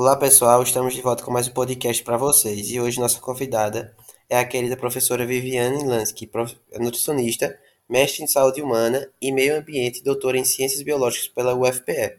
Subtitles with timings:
[0.00, 3.96] Olá pessoal, estamos de volta com mais um podcast para vocês e hoje nossa convidada
[4.30, 6.30] é a querida professora Viviane Lansky,
[6.78, 7.58] nutricionista,
[7.88, 12.16] mestre em saúde humana e meio ambiente e doutora em ciências biológicas pela UFPE.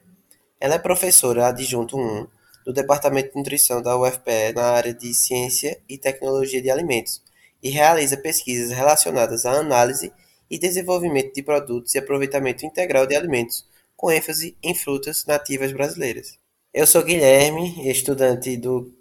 [0.60, 2.28] Ela é professora adjunto 1
[2.66, 7.24] do Departamento de Nutrição da UFPE na área de Ciência e Tecnologia de Alimentos
[7.64, 10.12] e realiza pesquisas relacionadas à análise
[10.52, 16.39] e desenvolvimento de produtos e aproveitamento integral de alimentos, com ênfase em frutas nativas brasileiras.
[16.72, 18.94] Eu sou Guilherme, estudante do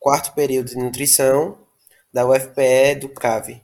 [0.00, 1.58] quarto período de nutrição
[2.10, 3.60] da UFPE do CAV.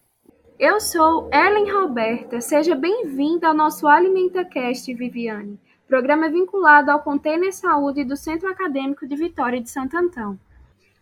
[0.59, 8.05] Eu sou Ellen Roberta, seja bem-vinda ao nosso AlimentaCast Viviane, programa vinculado ao Container Saúde
[8.05, 10.39] do Centro Acadêmico de Vitória de Santo Antão.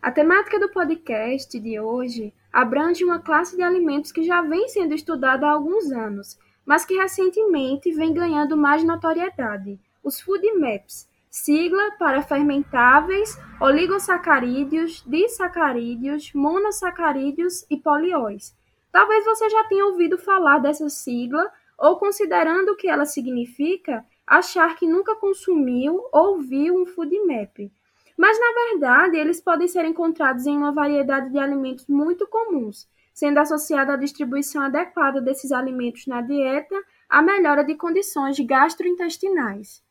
[0.00, 4.94] A temática do podcast de hoje abrange uma classe de alimentos que já vem sendo
[4.94, 11.07] estudada há alguns anos, mas que recentemente vem ganhando mais notoriedade, os food maps,
[11.44, 18.56] sigla para fermentáveis, oligosacarídeos, disacarídeos, monossacarídeos e polióis.
[18.90, 24.74] Talvez você já tenha ouvido falar dessa sigla ou, considerando o que ela significa, achar
[24.76, 27.70] que nunca consumiu ou viu um food map.
[28.16, 33.38] Mas, na verdade, eles podem ser encontrados em uma variedade de alimentos muito comuns, sendo
[33.38, 36.74] associada à distribuição adequada desses alimentos na dieta
[37.08, 39.86] à melhora de condições gastrointestinais.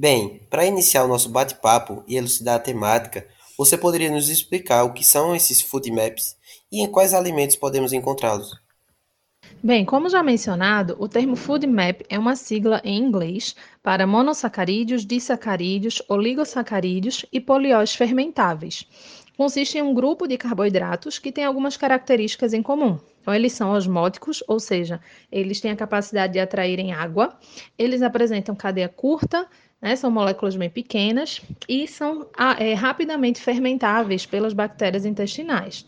[0.00, 3.26] Bem, para iniciar o nosso bate-papo e elucidar a temática,
[3.58, 6.36] você poderia nos explicar o que são esses food maps
[6.70, 8.52] e em quais alimentos podemos encontrá-los?
[9.60, 15.04] Bem, como já mencionado, o termo food map é uma sigla em inglês para monossacarídeos,
[15.04, 18.86] disacarídeos, oligosacarídeos e polióis fermentáveis.
[19.36, 23.00] Consiste em um grupo de carboidratos que tem algumas características em comum.
[23.28, 24.98] Então, eles são osmóticos, ou seja,
[25.30, 27.38] eles têm a capacidade de atraírem água,
[27.78, 29.46] eles apresentam cadeia curta,
[29.82, 29.94] né?
[29.96, 32.26] São moléculas bem pequenas e são
[32.58, 35.84] é, rapidamente fermentáveis pelas bactérias intestinais.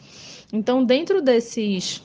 [0.53, 2.03] Então, dentro desses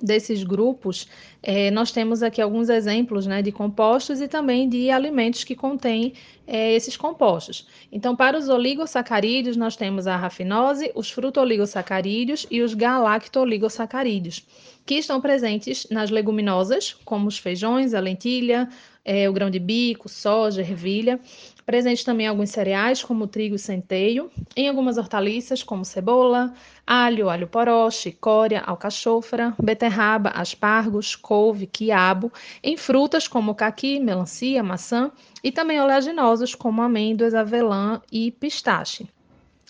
[0.00, 1.08] desses grupos,
[1.42, 6.12] é, nós temos aqui alguns exemplos né, de compostos e também de alimentos que contêm
[6.46, 7.66] é, esses compostos.
[7.90, 14.46] Então, para os oligosacarídeos, nós temos a rafinose, os fruto-oligosacarídeos e os galacto-oligosacarídeos,
[14.84, 18.68] que estão presentes nas leguminosas, como os feijões, a lentilha,
[19.04, 21.20] é, o grão de bico, soja, ervilha.
[21.66, 26.54] Presente também alguns cereais, como trigo e centeio, em algumas hortaliças, como cebola,
[26.86, 32.32] alho, alho poró, chicória, alcachofra, beterraba, aspargos, couve, quiabo,
[32.62, 35.10] em frutas como caqui, melancia, maçã
[35.42, 39.08] e também oleaginosos como amêndoas, avelã e pistache.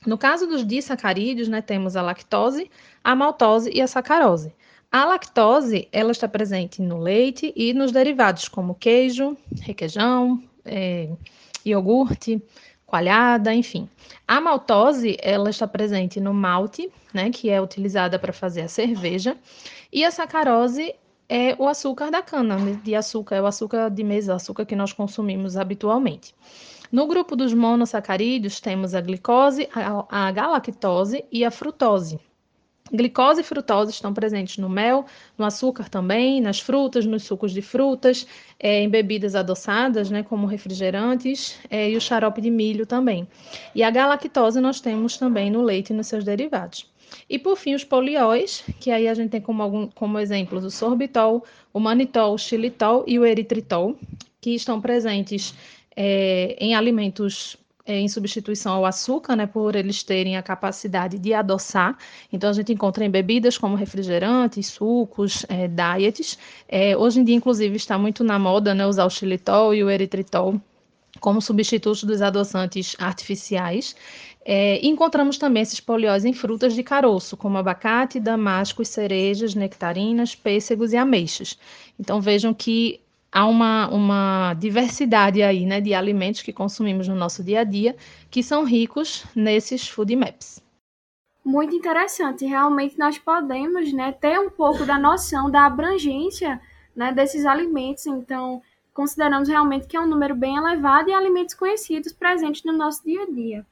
[0.06, 2.70] No caso dos disacarídeos, né, temos a lactose,
[3.02, 4.54] a maltose e a sacarose.
[4.92, 11.08] A lactose ela está presente no leite e nos derivados como queijo, requeijão, é,
[11.66, 12.42] iogurte,
[12.86, 13.88] coalhada, enfim.
[14.26, 19.36] A maltose ela está presente no malte, né, que é utilizada para fazer a cerveja,
[19.92, 20.94] e a sacarose
[21.28, 24.76] é o açúcar da cana né, de açúcar, é o açúcar de mesa, açúcar que
[24.76, 26.34] nós consumimos habitualmente.
[26.90, 32.20] No grupo dos monossacarídeos temos a glicose, a, a galactose e a frutose.
[32.92, 37.60] Glicose e frutose estão presentes no mel, no açúcar também, nas frutas, nos sucos de
[37.60, 38.26] frutas,
[38.60, 43.26] é, em bebidas adoçadas, né, como refrigerantes, é, e o xarope de milho também.
[43.74, 46.88] E a galactose nós temos também no leite e nos seus derivados.
[47.28, 50.70] E por fim, os polióis, que aí a gente tem como, algum, como exemplos o
[50.70, 53.96] sorbitol, o manitol, o xilitol e o eritritol,
[54.40, 55.54] que estão presentes
[55.96, 61.96] é, em alimentos em substituição ao açúcar, né, por eles terem a capacidade de adoçar.
[62.32, 66.38] Então, a gente encontra em bebidas como refrigerantes, sucos, é, diets.
[66.68, 69.90] É, hoje em dia, inclusive, está muito na moda né, usar o xilitol e o
[69.90, 70.60] eritritol
[71.20, 73.96] como substitutos dos adoçantes artificiais.
[74.44, 80.92] É, encontramos também esses poliós em frutas de caroço, como abacate, damascos, cerejas, nectarinas, pêssegos
[80.92, 81.58] e ameixas.
[81.98, 83.00] Então vejam que
[83.36, 87.94] há uma, uma diversidade aí, né, de alimentos que consumimos no nosso dia a dia
[88.30, 90.64] que são ricos nesses food maps.
[91.44, 92.46] Muito interessante.
[92.46, 96.58] Realmente nós podemos, né, ter um pouco da noção da abrangência,
[96.96, 98.06] né, desses alimentos.
[98.06, 98.62] Então,
[98.94, 103.24] consideramos realmente que é um número bem elevado de alimentos conhecidos presentes no nosso dia
[103.24, 103.66] a dia.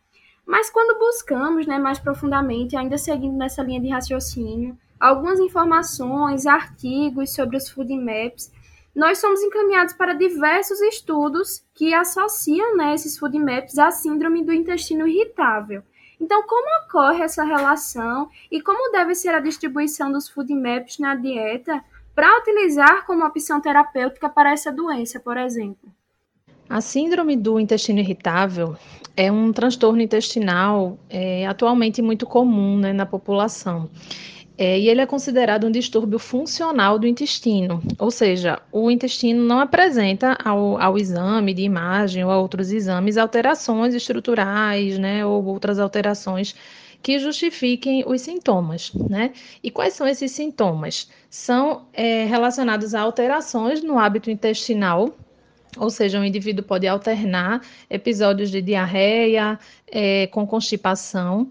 [0.44, 7.34] Mas quando buscamos né, mais profundamente, ainda seguindo nessa linha de raciocínio, algumas informações, artigos
[7.34, 8.52] sobre os food maps,
[8.94, 14.52] nós somos encaminhados para diversos estudos que associam né, esses food maps à síndrome do
[14.52, 15.82] intestino irritável.
[16.20, 21.16] Então, como ocorre essa relação e como deve ser a distribuição dos food maps na
[21.16, 21.82] dieta
[22.14, 25.92] para utilizar como opção terapêutica para essa doença, por exemplo?
[26.68, 28.76] A síndrome do intestino irritável
[29.16, 33.90] é um transtorno intestinal é, atualmente muito comum né, na população.
[34.56, 39.58] É, e ele é considerado um distúrbio funcional do intestino, ou seja, o intestino não
[39.58, 45.80] apresenta ao, ao exame de imagem ou a outros exames alterações estruturais, né, ou outras
[45.80, 46.54] alterações
[47.02, 49.32] que justifiquem os sintomas, né?
[49.62, 51.10] E quais são esses sintomas?
[51.28, 55.14] São é, relacionados a alterações no hábito intestinal,
[55.76, 57.60] ou seja, o indivíduo pode alternar
[57.90, 61.50] episódios de diarreia é, com constipação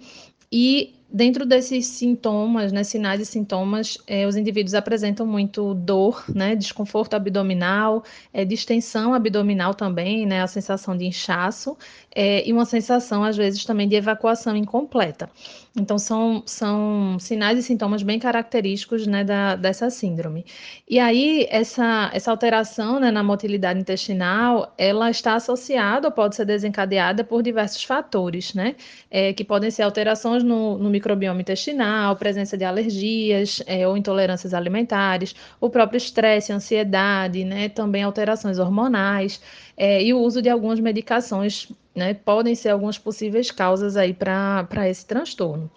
[0.51, 6.55] e dentro desses sintomas, né, sinais e sintomas, é, os indivíduos apresentam muito dor, né,
[6.55, 11.77] desconforto abdominal, é, distensão abdominal também, né, a sensação de inchaço
[12.15, 15.29] é, e uma sensação, às vezes, também de evacuação incompleta.
[15.75, 20.45] Então, são, são sinais e sintomas bem característicos né, da, dessa síndrome.
[20.87, 26.45] E aí, essa, essa alteração né, na motilidade intestinal, ela está associada ou pode ser
[26.45, 28.75] desencadeada por diversos fatores, né?
[29.09, 34.53] É, que podem ser alterações no, no microbioma intestinal, presença de alergias é, ou intolerâncias
[34.53, 37.67] alimentares, o próprio estresse, ansiedade, né?
[37.67, 39.41] Também alterações hormonais
[39.75, 44.89] é, e o uso de algumas medicações né, podem ser algumas possíveis causas aí para
[44.89, 45.69] esse transtorno.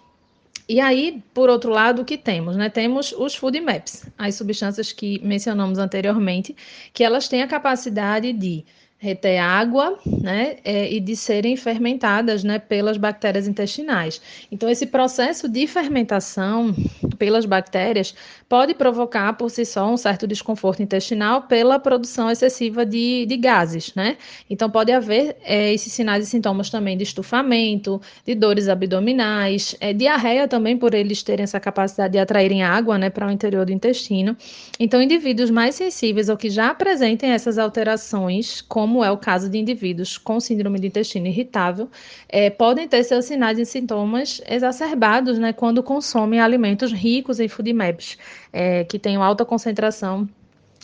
[0.69, 2.57] E aí, por outro lado, o que temos?
[2.57, 2.69] Né?
[2.69, 6.55] Temos os food maps, as substâncias que mencionamos anteriormente,
[6.91, 8.65] que elas têm a capacidade de
[8.99, 14.19] reter água, né, é, e de serem fermentadas, né, pelas bactérias intestinais.
[14.51, 16.73] Então, esse processo de fermentação
[17.19, 18.15] pelas bactérias
[18.49, 23.93] pode provocar por si só um certo desconforto intestinal pela produção excessiva de, de gases,
[23.93, 24.17] né?
[24.49, 29.93] Então, pode haver é, esses sinais e sintomas também de estufamento, de dores abdominais, é,
[29.93, 33.71] diarreia também por eles terem essa capacidade de atraírem água, né, para o interior do
[33.71, 34.35] intestino.
[34.79, 39.57] Então, indivíduos mais sensíveis ou que já apresentem essas alterações, como é o caso de
[39.57, 41.89] indivíduos com síndrome de intestino irritável,
[42.29, 48.17] é, podem ter seus sinais e sintomas exacerbados, né, quando consomem alimentos ricos em FODMAPs
[48.51, 50.27] é, que tenham alta concentração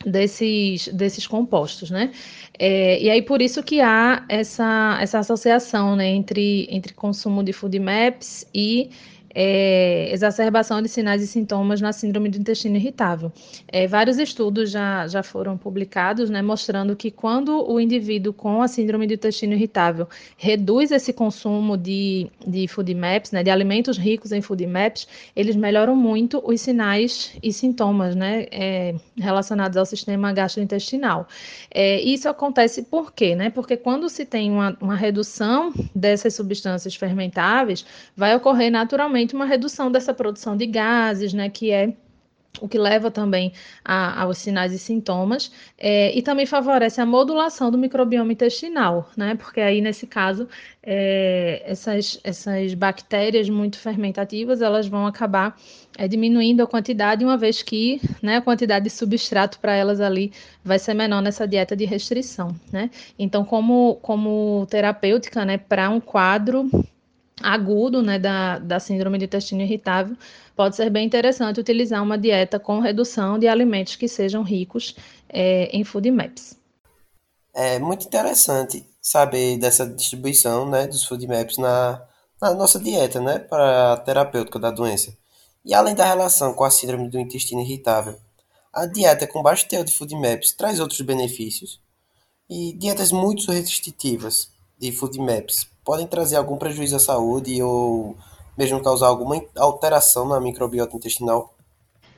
[0.06, 2.12] desses, desses compostos, né?
[2.58, 7.52] É, e aí por isso que há essa, essa associação né, entre, entre consumo de
[7.52, 8.92] food maps e
[9.36, 13.32] é, exacerbação de sinais e sintomas na síndrome do intestino irritável.
[13.68, 18.68] É, vários estudos já, já foram publicados, né, mostrando que quando o indivíduo com a
[18.68, 20.08] síndrome do intestino irritável
[20.38, 25.56] reduz esse consumo de, de food maps, né, de alimentos ricos em food maps, eles
[25.56, 31.28] melhoram muito os sinais e sintomas né, é, relacionados ao sistema gastrointestinal.
[31.72, 33.36] É, isso acontece por quê?
[33.36, 33.50] Né?
[33.50, 39.92] Porque quando se tem uma, uma redução dessas substâncias fermentáveis, vai ocorrer naturalmente uma redução
[39.92, 41.94] dessa produção de gases, né, que é
[42.62, 43.52] o que leva também
[43.84, 49.36] a, aos sinais e sintomas, é, e também favorece a modulação do microbioma intestinal, né?
[49.36, 50.48] Porque aí, nesse caso,
[50.82, 55.58] é, essas, essas bactérias muito fermentativas, elas vão acabar
[55.98, 60.32] é, diminuindo a quantidade, uma vez que né, a quantidade de substrato para elas ali
[60.64, 62.90] vai ser menor nessa dieta de restrição, né?
[63.18, 66.70] Então, como, como terapêutica, né, para um quadro
[67.44, 70.16] agudo né, da, da síndrome de intestino irritável,
[70.56, 74.96] pode ser bem interessante utilizar uma dieta com redução de alimentos que sejam ricos
[75.30, 76.56] é, em food maps.
[77.54, 82.02] É muito interessante saber dessa distribuição né, dos food maps na,
[82.42, 85.16] na nossa dieta né, para a terapêutica da doença.
[85.66, 88.16] E além da relação com a síndrome do intestino irritável,
[88.72, 91.80] a dieta com baixo teor de food maps traz outros benefícios.
[92.50, 98.16] E dietas muito restritivas de food maps podem trazer algum prejuízo à saúde ou
[98.58, 101.54] mesmo causar alguma alteração na microbiota intestinal?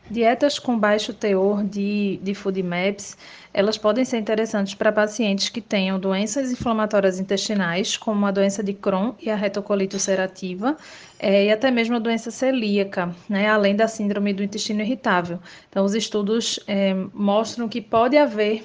[0.10, 3.18] Dietas com baixo teor de, de food maps,
[3.52, 8.72] elas podem ser interessantes para pacientes que tenham doenças inflamatórias intestinais, como a doença de
[8.72, 10.78] Crohn e a retocolite ulcerativa,
[11.18, 15.40] é, e até mesmo a doença celíaca, né, além da síndrome do intestino irritável.
[15.70, 18.64] Então, os estudos é, mostram que pode haver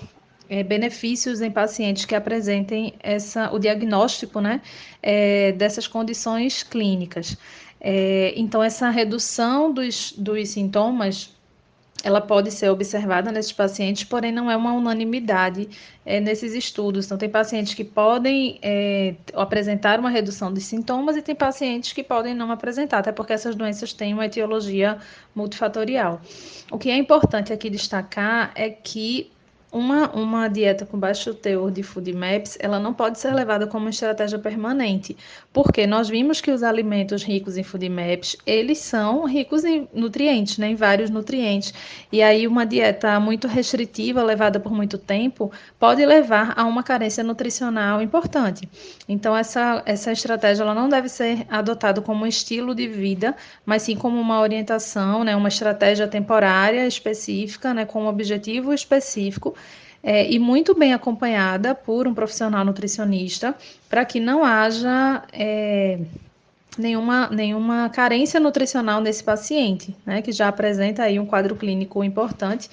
[0.51, 4.61] é, benefícios em pacientes que apresentem essa, o diagnóstico né,
[5.01, 7.39] é, dessas condições clínicas.
[7.81, 11.33] É, então, essa redução dos, dos sintomas
[12.03, 15.69] ela pode ser observada nesses pacientes, porém não é uma unanimidade
[16.05, 17.05] é, nesses estudos.
[17.05, 22.03] Então, tem pacientes que podem é, apresentar uma redução de sintomas e tem pacientes que
[22.03, 24.99] podem não apresentar, até porque essas doenças têm uma etiologia
[25.35, 26.23] multifatorial.
[26.71, 29.31] O que é importante aqui destacar é que
[29.73, 33.89] uma, uma dieta com baixo teor de food maps, ela não pode ser levada como
[33.89, 35.17] estratégia permanente,
[35.53, 40.59] porque nós vimos que os alimentos ricos em food maps, eles são ricos em nutrientes,
[40.59, 41.73] né, em vários nutrientes.
[42.11, 47.23] E aí uma dieta muito restritiva, levada por muito tempo, pode levar a uma carência
[47.23, 48.69] nutricional importante.
[49.09, 53.83] Então essa essa estratégia ela não deve ser adotada como um estilo de vida, mas
[53.83, 59.55] sim como uma orientação, né, uma estratégia temporária específica, né, com um objetivo específico
[60.03, 63.55] é, e muito bem acompanhada por um profissional nutricionista,
[63.89, 65.99] para que não haja é,
[66.79, 72.71] nenhuma, nenhuma carência nutricional nesse paciente, né, que já apresenta aí um quadro clínico importante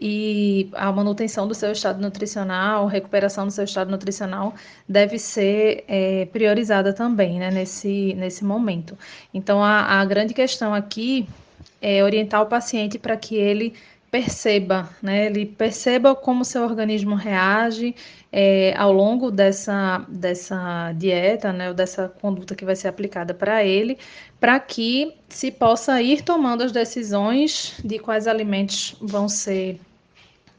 [0.00, 4.54] e a manutenção do seu estado nutricional, recuperação do seu estado nutricional
[4.88, 8.96] deve ser é, priorizada também, né, nesse, nesse momento.
[9.34, 11.28] Então, a, a grande questão aqui
[11.80, 13.74] é orientar o paciente para que ele
[14.10, 15.26] perceba, né?
[15.26, 17.94] Ele perceba como seu organismo reage
[18.32, 21.68] é, ao longo dessa, dessa dieta, né?
[21.68, 23.98] Ou dessa conduta que vai ser aplicada para ele,
[24.40, 29.80] para que se possa ir tomando as decisões de quais alimentos vão ser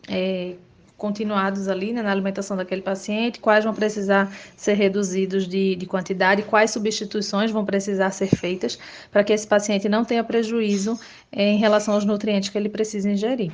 [0.08, 0.56] é,
[1.00, 6.44] continuados ali né, na alimentação daquele paciente, quais vão precisar ser reduzidos de, de quantidade,
[6.44, 8.78] quais substituições vão precisar ser feitas
[9.10, 11.00] para que esse paciente não tenha prejuízo
[11.32, 13.52] em relação aos nutrientes que ele precisa ingerir.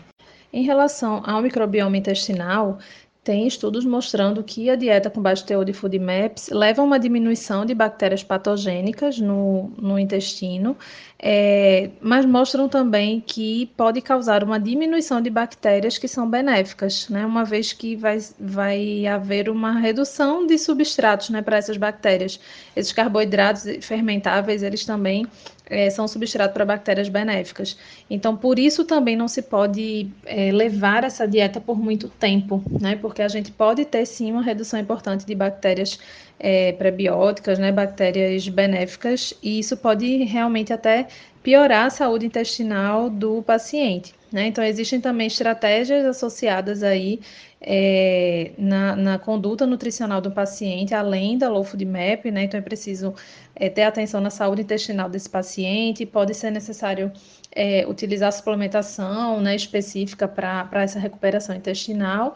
[0.51, 2.79] Em relação ao microbioma intestinal,
[3.25, 6.99] tem estudos mostrando que a dieta com baixo teor de food maps leva a uma
[6.99, 10.77] diminuição de bactérias patogênicas no, no intestino,
[11.17, 17.25] é, mas mostram também que pode causar uma diminuição de bactérias que são benéficas, né,
[17.25, 22.39] uma vez que vai, vai haver uma redução de substratos né, para essas bactérias.
[22.75, 25.25] Esses carboidratos fermentáveis, eles também
[25.69, 27.77] é, são substrato para bactérias benéficas.
[28.09, 32.95] Então, por isso também não se pode é, levar essa dieta por muito tempo, né?
[32.95, 35.99] Porque a gente pode ter sim uma redução importante de bactérias
[36.39, 37.71] é, prebióticas, né?
[37.71, 41.07] Bactérias benéficas, e isso pode realmente até
[41.41, 44.13] piorar a saúde intestinal do paciente.
[44.31, 44.47] Né?
[44.47, 47.21] Então, existem também estratégias associadas aí
[47.67, 52.43] é, na, na, conduta nutricional do paciente, além da low food map, né?
[52.43, 53.15] Então, é preciso
[53.55, 57.11] é, ter atenção na saúde intestinal desse paciente, pode ser necessário
[57.51, 62.35] é, utilizar suplementação né, específica para essa recuperação intestinal.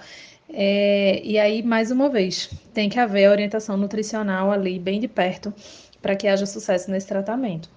[0.52, 5.54] É, e aí, mais uma vez, tem que haver orientação nutricional ali bem de perto
[6.02, 7.70] para que haja sucesso nesse tratamento.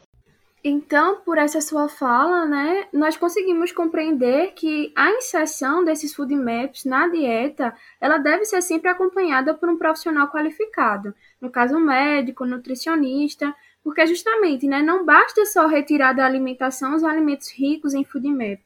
[0.64, 6.84] Então, por essa sua fala, né, nós conseguimos compreender que a inserção desses food maps
[6.84, 12.46] na dieta, ela deve ser sempre acompanhada por um profissional qualificado, no caso um médico,
[12.46, 13.52] nutricionista,
[13.82, 18.60] porque justamente, né, não basta só retirar da alimentação os alimentos ricos em food map.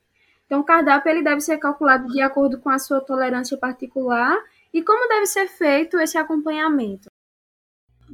[0.44, 4.38] Então, o cardápio ele deve ser calculado de acordo com a sua tolerância particular
[4.70, 7.08] e como deve ser feito esse acompanhamento.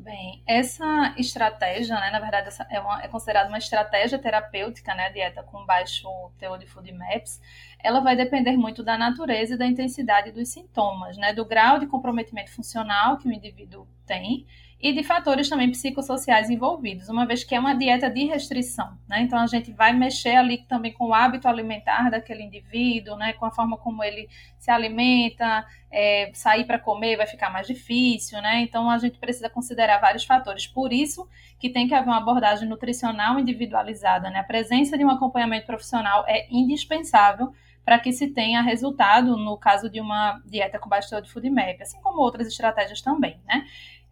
[0.02, 5.44] Bem, essa estratégia, né, na verdade, é, uma, é considerada uma estratégia terapêutica, né, dieta
[5.44, 7.40] com baixo teor de food maps,
[7.82, 11.86] ela vai depender muito da natureza e da intensidade dos sintomas, né, do grau de
[11.86, 14.46] comprometimento funcional que o indivíduo tem
[14.82, 19.22] e de fatores também psicossociais envolvidos, uma vez que é uma dieta de restrição, né?
[19.22, 23.32] Então a gente vai mexer ali também com o hábito alimentar daquele indivíduo, né?
[23.34, 28.42] Com a forma como ele se alimenta, é, sair para comer vai ficar mais difícil,
[28.42, 28.60] né?
[28.62, 30.66] Então a gente precisa considerar vários fatores.
[30.66, 31.28] Por isso
[31.60, 34.40] que tem que haver uma abordagem nutricional individualizada, né?
[34.40, 37.52] A presença de um acompanhamento profissional é indispensável
[37.84, 42.00] para que se tenha resultado no caso de uma dieta com teor de food assim
[42.00, 43.64] como outras estratégias também, né?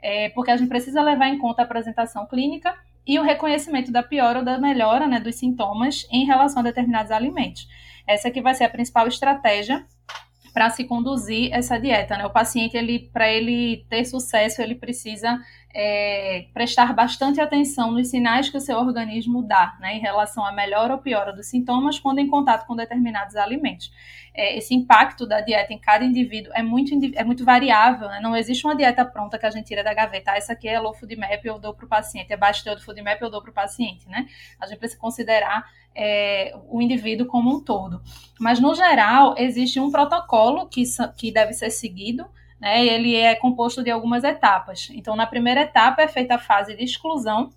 [0.02, 2.74] é, porque a gente precisa levar em conta a apresentação clínica
[3.06, 7.10] e o reconhecimento da piora ou da melhora né, dos sintomas em relação a determinados
[7.10, 7.68] alimentos.
[8.06, 9.84] Essa que vai ser a principal estratégia
[10.52, 12.16] para se conduzir essa dieta.
[12.16, 12.26] Né?
[12.26, 15.38] O paciente, ele, para ele ter sucesso, ele precisa
[15.72, 20.52] é, prestar bastante atenção nos sinais que o seu organismo dá, né, em relação à
[20.52, 23.92] melhora ou piora dos sintomas quando em contato com determinados alimentos.
[24.32, 28.20] É, esse impacto da dieta em cada indivíduo é muito, é muito variável, né?
[28.20, 30.32] não existe uma dieta pronta que a gente tira da gaveta.
[30.32, 32.76] Ah, essa aqui é low food map, eu dou para o paciente, é baixo teor
[32.76, 34.08] do food map, eu dou para o paciente.
[34.08, 34.26] Né?
[34.60, 38.00] A gente precisa considerar é, o indivíduo como um todo.
[38.38, 40.84] Mas, no geral, existe um protocolo que,
[41.16, 42.26] que deve ser seguido,
[42.61, 42.85] né?
[42.85, 44.88] Ele é composto de algumas etapas.
[44.93, 47.50] Então, na primeira etapa é feita a fase de exclusão,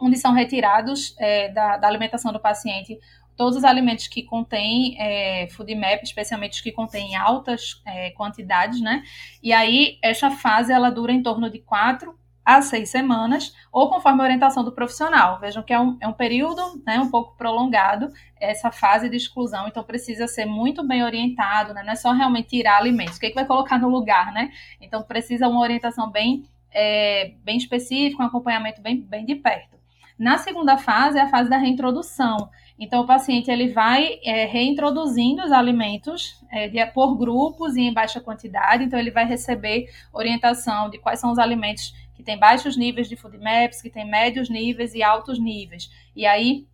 [0.00, 2.98] onde são retirados é, da, da, alimentação do paciente
[3.36, 8.80] todos os alimentos que contêm é, food map, especialmente os que contêm altas é, quantidades,
[8.80, 9.02] né?
[9.42, 14.20] E aí, essa fase, ela dura em torno de quatro a seis semanas, ou conforme
[14.20, 15.38] a orientação do profissional.
[15.40, 19.68] Vejam que é um, é um período né, um pouco prolongado, essa fase de exclusão,
[19.68, 21.82] então precisa ser muito bem orientado, né?
[21.82, 24.50] não é só realmente tirar alimentos, o que, é que vai colocar no lugar, né?
[24.80, 29.72] Então precisa uma orientação bem, é, bem específica, um acompanhamento bem, bem de perto.
[30.18, 32.48] Na segunda fase é a fase da reintrodução.
[32.78, 37.92] Então, o paciente ele vai é, reintroduzindo os alimentos é, de, por grupos e em
[37.92, 38.84] baixa quantidade.
[38.84, 43.16] Então, ele vai receber orientação de quais são os alimentos que têm baixos níveis de
[43.16, 45.90] food maps, que têm médios níveis e altos níveis.
[46.14, 46.66] E aí,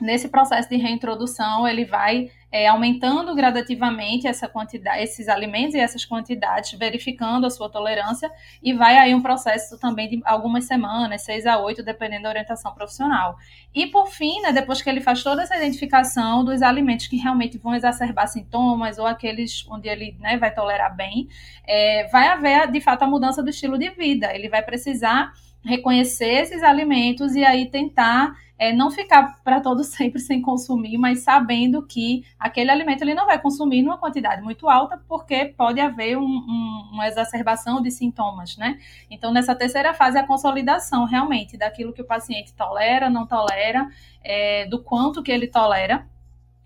[0.00, 6.04] nesse processo de reintrodução, ele vai é, aumentando gradativamente essa quantidade, esses alimentos e essas
[6.04, 8.30] quantidades, verificando a sua tolerância,
[8.62, 12.74] e vai aí um processo também de algumas semanas, seis a oito, dependendo da orientação
[12.74, 13.36] profissional.
[13.74, 17.56] E por fim, né, depois que ele faz toda essa identificação dos alimentos que realmente
[17.56, 21.28] vão exacerbar sintomas ou aqueles onde ele né, vai tolerar bem,
[21.66, 24.34] é, vai haver de fato a mudança do estilo de vida.
[24.34, 25.32] Ele vai precisar
[25.64, 31.20] reconhecer esses alimentos e aí tentar é, não ficar para todo sempre sem consumir, mas
[31.20, 36.16] sabendo que aquele alimento ele não vai consumir numa quantidade muito alta, porque pode haver
[36.16, 38.78] um, um, uma exacerbação de sintomas, né?
[39.10, 43.88] Então, nessa terceira fase, a consolidação realmente daquilo que o paciente tolera, não tolera,
[44.22, 46.06] é, do quanto que ele tolera.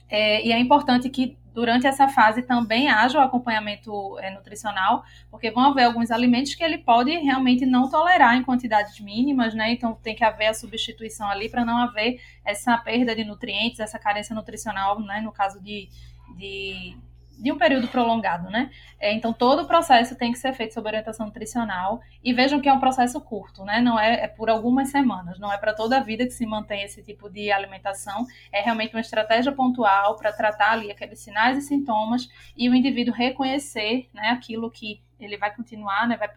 [0.09, 5.51] É, e é importante que durante essa fase também haja o acompanhamento é, nutricional, porque
[5.51, 9.73] vão haver alguns alimentos que ele pode realmente não tolerar em quantidades mínimas, né?
[9.73, 13.99] Então tem que haver a substituição ali para não haver essa perda de nutrientes, essa
[13.99, 15.23] carência nutricional, né?
[15.23, 15.89] No caso de,
[16.37, 16.95] de
[17.39, 18.71] de um período prolongado, né?
[18.99, 22.01] É, então, todo o processo tem que ser feito sob orientação nutricional.
[22.25, 23.81] E vejam que é um processo curto, né?
[23.81, 26.83] Não é, é por algumas semanas, não é para toda a vida que se mantém
[26.83, 28.27] esse tipo de alimentação.
[28.53, 33.15] É realmente uma estratégia pontual para tratar ali aqueles sinais e sintomas e o indivíduo
[33.15, 36.29] reconhecer né, aquilo que ele vai continuar, né, vai,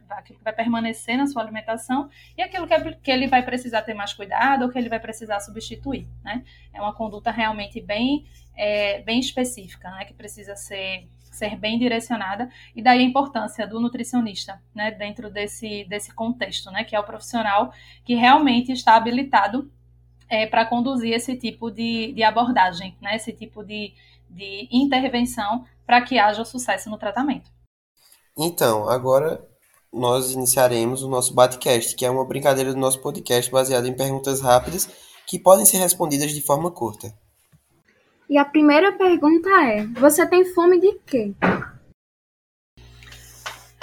[0.42, 4.13] vai permanecer na sua alimentação e aquilo que, é, que ele vai precisar ter mais
[4.13, 6.44] cuidado ou que ele vai precisar substituir, né?
[6.74, 8.26] É uma conduta realmente bem
[8.60, 13.80] é, bem específica, né, que precisa ser, ser bem direcionada, e daí a importância do
[13.80, 17.72] nutricionista, né, dentro desse, desse contexto, né, que é o profissional
[18.04, 19.72] que realmente está habilitado
[20.28, 23.94] é, para conduzir esse tipo de, de abordagem, né, esse tipo de,
[24.30, 27.50] de intervenção para que haja sucesso no tratamento.
[28.41, 29.45] Então, agora
[29.91, 34.39] nós iniciaremos o nosso Batcast, que é uma brincadeira do nosso podcast baseado em perguntas
[34.39, 34.88] rápidas
[35.28, 37.13] que podem ser respondidas de forma curta.
[38.30, 41.34] E a primeira pergunta é: você tem fome de quê?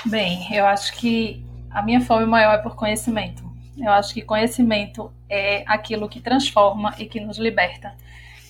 [0.07, 3.45] Bem, eu acho que a minha fome maior é por conhecimento.
[3.77, 7.95] Eu acho que conhecimento é aquilo que transforma e que nos liberta.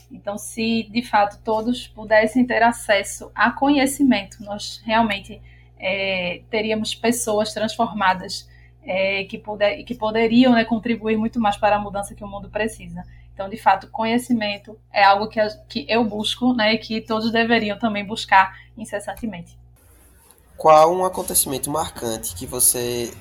[0.09, 5.43] Então, se de fato todos pudessem ter acesso a conhecimento, nós realmente
[5.79, 8.49] é, teríamos pessoas transformadas
[8.85, 12.49] é, que, puder, que poderiam né, contribuir muito mais para a mudança que o mundo
[12.49, 13.03] precisa.
[13.35, 17.79] Então, de fato, conhecimento é algo que, que eu busco né, e que todos deveriam
[17.79, 19.59] também buscar incessantemente.
[20.57, 23.13] Qual um acontecimento marcante que você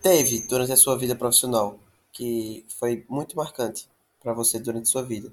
[0.00, 1.78] teve durante a sua vida profissional
[2.12, 3.88] que foi muito marcante
[4.20, 5.32] para você durante a sua vida?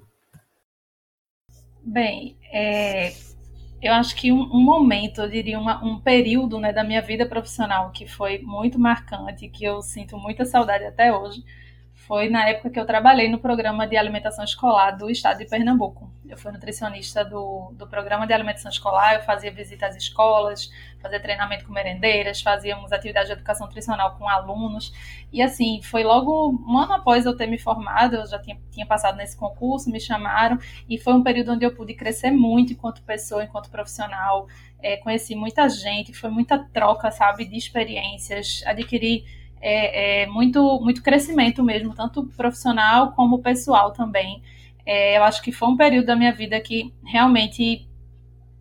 [1.82, 3.14] Bem, é,
[3.86, 7.26] eu acho que um, um, momento, eu diria uma, um período né, da minha vida
[7.26, 11.44] profissional que foi muito marcante, que eu sinto muita saudade até hoje,
[12.06, 16.08] foi na época que eu trabalhei no programa de alimentação escolar do estado de Pernambuco.
[16.28, 21.20] Eu fui nutricionista do, do programa de alimentação escolar, eu fazia visita às escolas, fazia
[21.20, 24.92] treinamento com merendeiras, fazíamos atividade de educação nutricional com alunos.
[25.32, 28.86] E assim, foi logo um ano após eu ter me formado, eu já tinha, tinha
[28.86, 33.02] passado nesse concurso, me chamaram, e foi um período onde eu pude crescer muito enquanto
[33.02, 34.46] pessoa, enquanto profissional.
[34.80, 39.24] É, conheci muita gente, foi muita troca, sabe, de experiências, adquiri
[39.60, 44.42] é, é muito, muito crescimento mesmo, tanto profissional como pessoal também.
[44.84, 47.88] É, eu acho que foi um período da minha vida que realmente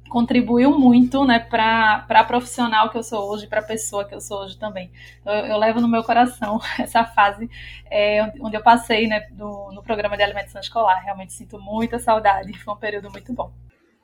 [0.10, 4.22] contribuiu muito né, para a profissional que eu sou hoje, para a pessoa que eu
[4.22, 4.92] sou hoje também.
[5.26, 7.50] Eu, eu levo no meu coração essa fase
[7.90, 11.02] é, onde eu passei né, do, no programa de alimentação escolar.
[11.04, 13.52] Realmente sinto muita saudade, foi um período muito bom.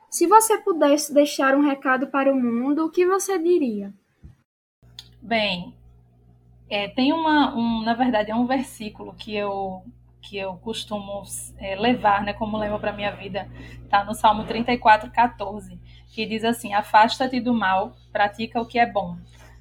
[0.10, 3.94] Se você pudesse deixar um recado para o mundo, o que você diria?
[5.22, 5.74] Bem,
[6.72, 9.84] é, tem uma, um, na verdade, é um versículo que eu
[10.22, 11.24] que eu costumo
[11.58, 13.50] é, levar, né, como lema para minha vida,
[13.90, 15.80] tá no Salmo 34, 14,
[16.14, 19.18] que diz assim: Afasta-te do mal, pratica o que é bom,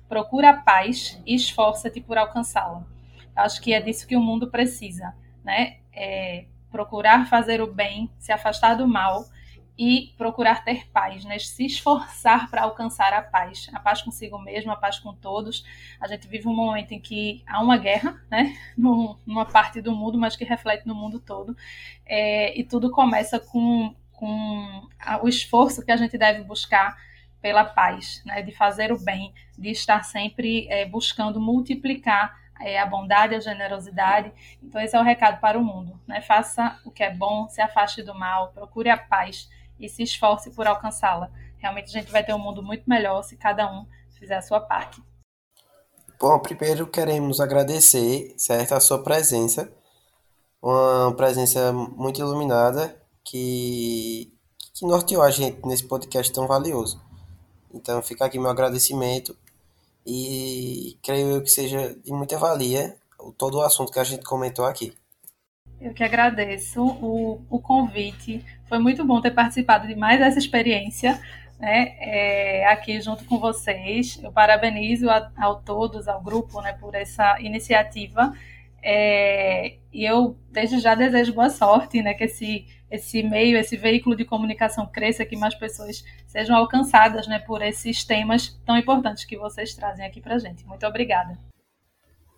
[0.08, 2.84] procura a paz e esforça-te por alcançá-la.
[3.34, 5.78] Acho que é disso que o mundo precisa, né?
[5.92, 9.24] É procurar fazer o bem, se afastar do mal
[9.78, 11.38] e procurar ter paz, né?
[11.38, 15.64] se esforçar para alcançar a paz, a paz consigo mesmo, a paz com todos.
[16.00, 20.18] A gente vive um momento em que há uma guerra, né, numa parte do mundo,
[20.18, 21.56] mas que reflete no mundo todo,
[22.04, 24.88] é, e tudo começa com, com
[25.22, 26.96] o esforço que a gente deve buscar
[27.40, 32.84] pela paz, né, de fazer o bem, de estar sempre é, buscando multiplicar é, a
[32.84, 34.30] bondade, a generosidade.
[34.62, 35.98] Então, esse é o recado para o mundo.
[36.06, 36.20] Né?
[36.20, 39.48] Faça o que é bom, se afaste do mal, procure a paz
[39.80, 41.30] e se esforce por alcançá-la.
[41.58, 43.86] Realmente a gente vai ter um mundo muito melhor se cada um
[44.18, 45.02] fizer a sua parte.
[46.20, 49.72] Bom, primeiro queremos agradecer, certo, a sua presença,
[50.62, 54.30] uma presença muito iluminada que,
[54.74, 57.02] que norteou a gente nesse podcast tão valioso.
[57.72, 59.34] Então fica aqui meu agradecimento
[60.06, 62.96] e creio eu que seja de muita valia
[63.38, 64.92] todo o assunto que a gente comentou aqui.
[65.80, 68.44] Eu que agradeço o, o convite.
[68.70, 71.20] Foi muito bom ter participado de mais essa experiência
[71.58, 74.20] né, é, aqui junto com vocês.
[74.22, 78.32] Eu parabenizo a, ao todos, ao grupo, né, por essa iniciativa.
[78.80, 84.14] É, e eu desde já desejo boa sorte, né, que esse, esse meio, esse veículo
[84.14, 89.36] de comunicação cresça, que mais pessoas sejam alcançadas né, por esses temas tão importantes que
[89.36, 90.64] vocês trazem aqui para gente.
[90.64, 91.36] Muito obrigada.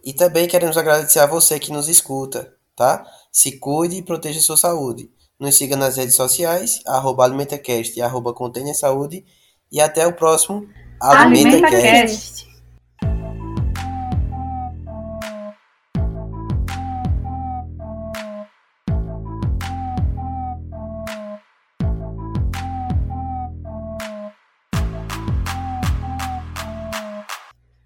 [0.03, 3.07] E também queremos agradecer a você que nos escuta tá?
[3.31, 5.11] Se cuide e proteja sua saúde.
[5.43, 8.33] Nos siga nas redes sociais, arroba AlimentaCast e arroba
[8.75, 9.25] Saúde.
[9.73, 10.69] E até o próximo
[11.01, 11.75] AlimentaCast.
[11.75, 12.52] AlimentaCast.